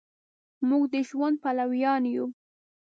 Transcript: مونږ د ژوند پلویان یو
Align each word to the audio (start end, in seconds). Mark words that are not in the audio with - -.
مونږ 0.67 0.83
د 0.93 0.95
ژوند 1.07 1.35
پلویان 1.43 2.03
یو 2.15 2.25